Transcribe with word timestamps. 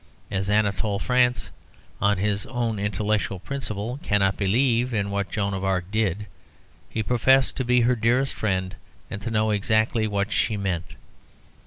As 0.31 0.49
Anatole 0.49 0.97
France, 0.97 1.51
on 2.01 2.17
his 2.17 2.47
own 2.47 2.79
intellectual 2.79 3.37
principle, 3.37 3.99
cannot 4.01 4.35
believe 4.35 4.95
in 4.95 5.11
what 5.11 5.29
Joan 5.29 5.53
of 5.53 5.63
Arc 5.63 5.91
did, 5.91 6.25
he 6.89 7.03
professes 7.03 7.51
to 7.53 7.63
be 7.63 7.81
her 7.81 7.95
dearest 7.95 8.33
friend, 8.33 8.73
and 9.11 9.21
to 9.21 9.29
know 9.29 9.51
exactly 9.51 10.07
what 10.07 10.31
she 10.31 10.57
meant. 10.57 10.95